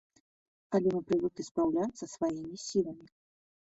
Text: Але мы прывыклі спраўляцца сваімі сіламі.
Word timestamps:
Але 0.77 0.89
мы 0.95 1.01
прывыклі 1.11 1.47
спраўляцца 1.51 2.13
сваімі 2.17 2.57
сіламі. 2.69 3.05